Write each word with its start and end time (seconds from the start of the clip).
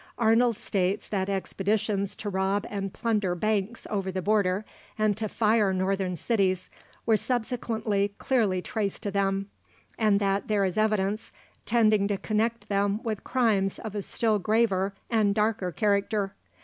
Arnold 0.17 0.57
states 0.57 1.07
that 1.09 1.29
expeditions 1.29 2.15
to 2.15 2.27
rob 2.31 2.65
and 2.71 2.91
plunder 2.91 3.35
banks 3.35 3.85
over 3.91 4.11
the 4.11 4.19
border, 4.23 4.65
and 4.97 5.15
to 5.15 5.29
fire 5.29 5.71
Northern 5.73 6.15
cities, 6.15 6.71
were 7.05 7.17
subsequently 7.17 8.15
clearly 8.17 8.63
traced 8.63 9.03
to 9.03 9.11
them; 9.11 9.51
"and 9.99 10.19
that 10.19 10.47
there 10.47 10.65
is 10.65 10.75
evidence 10.75 11.31
tending 11.67 12.07
to 12.07 12.17
connect 12.17 12.67
them 12.67 12.99
with 13.03 13.23
crimes 13.23 13.77
of 13.77 13.93
a 13.93 14.01
still 14.01 14.39
graver 14.39 14.95
and 15.11 15.35
darker 15.35 15.71
character." 15.71 16.33